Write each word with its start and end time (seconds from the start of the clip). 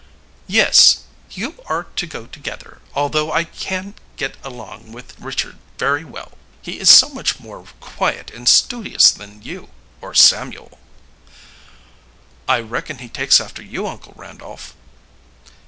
"Yes, 0.47 1.01
you 1.29 1.61
are 1.67 1.83
to 1.97 2.07
go 2.07 2.25
together, 2.25 2.81
although 2.95 3.31
I 3.31 3.43
can 3.43 3.93
get 4.17 4.35
along 4.43 4.93
with 4.93 5.13
Richard 5.19 5.59
very 5.77 6.03
well, 6.03 6.31
he 6.59 6.79
is 6.79 6.89
so 6.89 7.07
much 7.09 7.39
more 7.39 7.67
quiet 7.79 8.31
and 8.31 8.49
studious 8.49 9.11
than 9.11 9.43
you 9.43 9.69
or 10.01 10.15
Samuel." 10.15 10.79
"I 12.47 12.61
reckon 12.61 12.97
he 12.97 13.09
takes 13.09 13.39
after 13.39 13.61
you, 13.61 13.85
Uncle 13.85 14.13
Randolph." 14.15 14.73